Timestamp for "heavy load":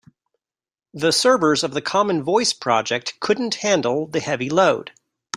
4.19-4.93